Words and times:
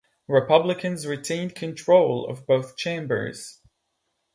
Republicans 0.27 1.05
retained 1.05 1.53
control 1.53 2.27
of 2.27 2.47
both 2.47 2.75
chambers. 2.75 3.59